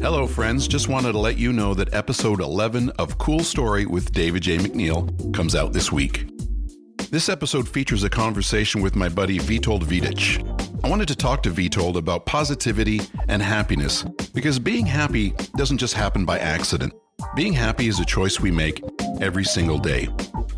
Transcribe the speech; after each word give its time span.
Hello, 0.00 0.26
friends. 0.26 0.66
Just 0.66 0.88
wanted 0.88 1.12
to 1.12 1.18
let 1.18 1.38
you 1.38 1.52
know 1.52 1.74
that 1.74 1.92
episode 1.94 2.40
11 2.40 2.90
of 2.98 3.18
Cool 3.18 3.40
Story 3.40 3.86
with 3.86 4.12
David 4.12 4.42
J. 4.42 4.56
McNeil 4.58 5.34
comes 5.34 5.54
out 5.54 5.72
this 5.72 5.92
week. 5.92 6.26
This 7.10 7.28
episode 7.28 7.68
features 7.68 8.02
a 8.02 8.10
conversation 8.10 8.82
with 8.82 8.96
my 8.96 9.08
buddy 9.08 9.38
Witold 9.38 9.82
Vidic. 9.82 10.42
I 10.84 10.88
wanted 10.88 11.08
to 11.08 11.14
talk 11.14 11.42
to 11.44 11.50
Witold 11.50 11.96
about 11.96 12.26
positivity 12.26 13.00
and 13.28 13.42
happiness 13.42 14.02
because 14.34 14.58
being 14.58 14.86
happy 14.86 15.34
doesn't 15.56 15.78
just 15.78 15.94
happen 15.94 16.24
by 16.24 16.38
accident. 16.38 16.92
Being 17.36 17.52
happy 17.52 17.86
is 17.86 18.00
a 18.00 18.04
choice 18.04 18.40
we 18.40 18.50
make 18.50 18.82
every 19.20 19.44
single 19.44 19.78
day. 19.78 20.08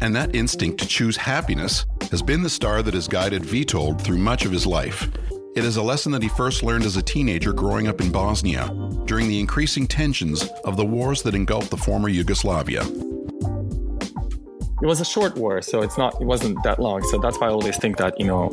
And 0.00 0.16
that 0.16 0.34
instinct 0.34 0.78
to 0.80 0.86
choose 0.86 1.16
happiness 1.16 1.84
has 2.10 2.22
been 2.22 2.42
the 2.42 2.48
star 2.50 2.82
that 2.82 2.94
has 2.94 3.08
guided 3.08 3.42
Witold 3.42 4.00
through 4.00 4.18
much 4.18 4.44
of 4.44 4.52
his 4.52 4.66
life. 4.66 5.10
It 5.56 5.64
is 5.64 5.76
a 5.76 5.82
lesson 5.84 6.10
that 6.10 6.22
he 6.22 6.28
first 6.28 6.64
learned 6.64 6.84
as 6.84 6.96
a 6.96 7.02
teenager 7.02 7.52
growing 7.52 7.86
up 7.86 8.00
in 8.00 8.10
Bosnia 8.10 8.68
during 9.04 9.28
the 9.28 9.38
increasing 9.38 9.86
tensions 9.86 10.48
of 10.64 10.76
the 10.76 10.84
wars 10.84 11.22
that 11.22 11.32
engulfed 11.36 11.70
the 11.70 11.76
former 11.76 12.08
Yugoslavia. 12.08 12.82
It 14.82 14.86
was 14.86 15.00
a 15.00 15.04
short 15.04 15.36
war, 15.36 15.62
so 15.62 15.80
it's 15.82 15.96
not 15.96 16.20
it 16.20 16.24
wasn't 16.24 16.60
that 16.64 16.80
long. 16.80 17.04
So 17.04 17.18
that's 17.18 17.38
why 17.38 17.46
I 17.46 17.50
always 17.50 17.76
think 17.76 17.98
that, 17.98 18.18
you 18.18 18.26
know, 18.26 18.50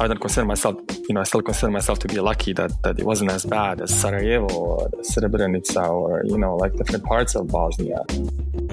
I 0.00 0.08
don't 0.08 0.20
consider 0.20 0.44
myself, 0.44 0.74
you 1.08 1.14
know, 1.14 1.20
I 1.20 1.24
still 1.24 1.42
consider 1.42 1.70
myself 1.70 2.00
to 2.00 2.08
be 2.08 2.18
lucky 2.18 2.52
that, 2.54 2.72
that 2.82 2.98
it 2.98 3.06
wasn't 3.06 3.30
as 3.30 3.44
bad 3.44 3.80
as 3.80 3.94
Sarajevo 3.94 4.52
or 4.52 4.88
Srebrenica 5.02 5.88
or, 5.88 6.24
you 6.24 6.38
know, 6.38 6.56
like 6.56 6.74
different 6.74 7.04
parts 7.04 7.36
of 7.36 7.46
Bosnia. 7.46 8.02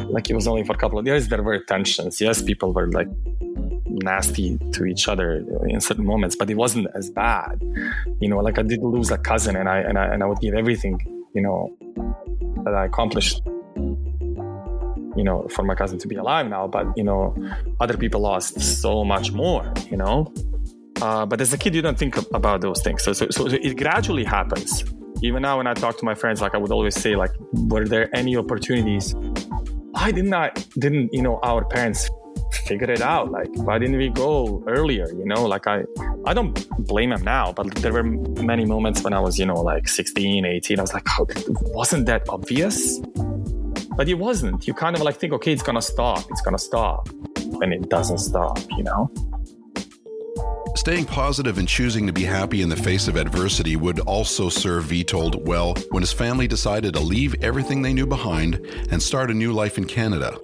Like 0.10 0.32
it 0.32 0.34
was 0.34 0.48
only 0.48 0.64
for 0.64 0.74
a 0.74 0.78
couple 0.78 0.98
of 0.98 1.06
years 1.06 1.28
there 1.28 1.44
were 1.44 1.60
tensions. 1.60 2.20
Yes, 2.20 2.42
people 2.42 2.74
were 2.74 2.92
like 2.92 3.10
nasty 3.90 4.58
to 4.74 4.86
each 4.86 5.08
other 5.08 5.44
in 5.68 5.82
certain 5.82 6.06
moments, 6.06 6.36
but 6.36 6.50
it 6.50 6.56
wasn't 6.56 6.88
as 6.96 7.10
bad. 7.10 7.62
You 8.20 8.30
know, 8.30 8.38
like 8.40 8.58
I 8.60 8.64
did 8.64 8.82
lose 8.82 9.12
a 9.12 9.18
cousin 9.18 9.56
and 9.56 9.68
I 9.68 9.80
and 9.80 9.98
I 9.98 10.06
and 10.06 10.24
I 10.24 10.26
would 10.26 10.40
give 10.40 10.54
everything, 10.54 11.00
you 11.34 11.42
know, 11.42 11.76
that 12.64 12.74
I 12.74 12.86
accomplished 12.86 13.42
you 15.16 15.24
know, 15.26 15.48
for 15.50 15.64
my 15.64 15.76
cousin 15.76 16.00
to 16.00 16.08
be 16.08 16.16
alive 16.16 16.48
now, 16.48 16.66
but 16.68 16.86
you 16.96 17.04
know, 17.04 17.36
other 17.82 17.98
people 17.98 18.22
lost 18.22 18.62
so 18.62 19.04
much 19.04 19.34
more, 19.34 19.74
you 19.90 19.98
know. 19.98 20.32
Uh, 21.02 21.26
but 21.26 21.42
as 21.42 21.52
a 21.52 21.58
kid, 21.58 21.76
you 21.76 21.82
don't 21.82 21.98
think 21.98 22.16
about 22.34 22.62
those 22.62 22.82
things. 22.82 23.04
So, 23.04 23.14
so, 23.14 23.30
so 23.30 23.48
it 23.48 23.76
gradually 23.78 24.24
happens. 24.24 24.84
Even 25.22 25.42
now, 25.42 25.58
when 25.58 25.68
I 25.68 25.74
talk 25.74 25.98
to 25.98 26.06
my 26.06 26.16
friends, 26.16 26.42
like 26.42 26.56
I 26.56 26.58
would 26.58 26.72
always 26.72 26.96
say, 26.96 27.16
like, 27.16 27.32
were 27.52 27.86
there 27.86 28.10
any 28.16 28.38
opportunities? 28.38 29.14
Why 29.92 30.12
didn't 30.12 30.34
I? 30.34 30.52
Didn't 30.78 31.14
you 31.14 31.22
know 31.22 31.40
our 31.44 31.66
parents 31.66 32.10
figure 32.52 32.90
it 32.90 33.02
out? 33.02 33.32
Like, 33.32 33.50
why 33.56 33.80
didn't 33.80 33.98
we 33.98 34.10
go 34.10 34.64
earlier? 34.68 35.08
You 35.08 35.26
know, 35.26 35.46
like 35.46 35.68
I, 35.68 35.84
I 36.26 36.34
don't 36.34 36.54
blame 36.88 37.12
him 37.12 37.24
now, 37.24 37.52
but 37.54 37.74
there 37.76 37.94
were 37.94 38.04
many 38.04 38.66
moments 38.66 39.04
when 39.04 39.14
I 39.14 39.20
was, 39.20 39.38
you 39.38 39.46
know, 39.46 39.62
like 39.62 39.88
16, 39.88 40.46
18. 40.46 40.80
I 40.80 40.82
was 40.82 40.94
like, 40.94 41.08
oh, 41.20 41.28
wasn't 41.74 42.06
that 42.08 42.28
obvious? 42.30 43.00
But 43.96 44.08
it 44.08 44.16
wasn't. 44.16 44.68
You 44.68 44.74
kind 44.74 44.96
of 44.96 45.02
like 45.02 45.18
think, 45.18 45.34
okay, 45.34 45.52
it's 45.52 45.64
gonna 45.64 45.82
stop. 45.82 46.24
It's 46.30 46.42
gonna 46.42 46.58
stop, 46.58 47.10
and 47.62 47.74
it 47.74 47.90
doesn't 47.90 48.20
stop. 48.20 48.60
You 48.78 48.84
know. 48.84 49.12
Staying 50.76 51.06
positive 51.06 51.58
and 51.58 51.68
choosing 51.68 52.08
to 52.08 52.14
be 52.14 52.24
happy 52.24 52.62
in 52.62 52.70
the 52.70 52.76
face 52.76 53.10
of 53.10 53.18
adversity 53.18 53.76
would 53.76 54.00
also 54.02 54.48
serve 54.48 54.86
Witold 54.86 55.44
well 55.44 55.74
when 55.90 56.02
his 56.02 56.14
family 56.14 56.48
decided 56.48 56.94
to 56.94 57.02
leave 57.02 57.36
everything 57.44 57.82
they 57.82 57.92
knew 57.92 58.08
behind 58.08 58.56
and 58.90 59.04
start 59.04 59.30
a 59.30 59.34
new 59.34 59.52
life 59.52 59.78
in 59.78 59.84
Canada. 59.84 60.40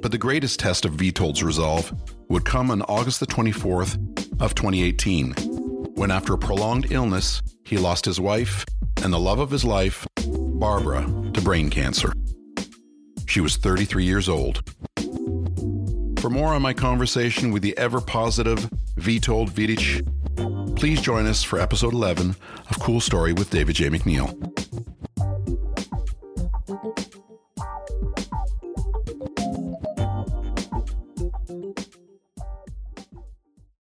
But 0.00 0.12
the 0.12 0.18
greatest 0.18 0.58
test 0.58 0.84
of 0.84 0.94
Witold's 0.94 1.42
resolve 1.42 1.92
would 2.28 2.44
come 2.44 2.70
on 2.70 2.82
August 2.82 3.20
the 3.20 3.26
24th 3.26 3.96
of 4.40 4.54
2018, 4.54 5.32
when 5.94 6.10
after 6.10 6.32
a 6.32 6.38
prolonged 6.38 6.90
illness, 6.90 7.42
he 7.64 7.76
lost 7.76 8.06
his 8.06 8.18
wife 8.18 8.64
and 9.02 9.12
the 9.12 9.18
love 9.18 9.38
of 9.38 9.50
his 9.50 9.64
life, 9.64 10.06
Barbara, 10.26 11.02
to 11.34 11.40
brain 11.42 11.68
cancer. 11.68 12.12
She 13.26 13.40
was 13.40 13.56
33 13.56 14.04
years 14.04 14.28
old. 14.28 14.62
For 16.20 16.30
more 16.30 16.54
on 16.54 16.62
my 16.62 16.72
conversation 16.72 17.50
with 17.50 17.62
the 17.62 17.76
ever 17.76 18.00
positive 18.00 18.70
Witold 18.96 19.50
Vidic, 19.50 20.04
please 20.76 21.00
join 21.00 21.26
us 21.26 21.42
for 21.42 21.58
episode 21.60 21.92
11 21.92 22.34
of 22.70 22.78
Cool 22.80 23.00
Story 23.00 23.32
with 23.32 23.50
David 23.50 23.76
J. 23.76 23.88
McNeil. 23.88 24.49